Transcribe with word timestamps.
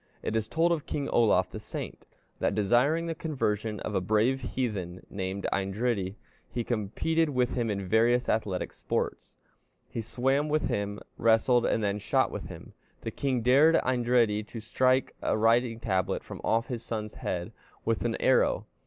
It 0.23 0.35
is 0.35 0.47
told 0.47 0.71
of 0.71 0.87
King 0.87 1.07
Olaf 1.09 1.51
the 1.51 1.59
Saint 1.59 1.99
(d. 1.99 2.05
1030), 2.39 2.39
that, 2.39 2.55
desiring 2.55 3.05
the 3.05 3.13
conversion 3.13 3.79
of 3.81 3.93
a 3.93 4.01
brave 4.01 4.41
heathen 4.41 5.05
named 5.11 5.45
Eindridi, 5.53 6.15
he 6.49 6.63
competed 6.63 7.29
with 7.29 7.53
him 7.53 7.69
in 7.69 7.87
various 7.87 8.27
athletic 8.27 8.73
sports; 8.73 9.35
he 9.87 10.01
swam 10.01 10.49
with 10.49 10.69
him, 10.69 10.99
wrestled, 11.19 11.67
and 11.67 11.83
then 11.83 11.99
shot 11.99 12.31
with 12.31 12.45
him. 12.45 12.73
The 13.01 13.11
king 13.11 13.41
dared 13.43 13.75
Eindridi 13.83 14.41
to 14.47 14.59
strike 14.59 15.13
a 15.21 15.37
writing 15.37 15.79
tablet 15.79 16.23
from 16.23 16.41
off 16.43 16.65
his 16.65 16.81
son's 16.81 17.13
head 17.13 17.51
with 17.85 18.03
an 18.03 18.15
arrow. 18.19 18.65